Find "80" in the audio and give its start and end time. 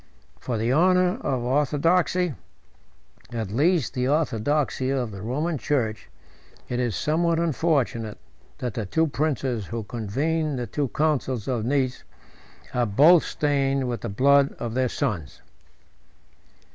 0.37-0.39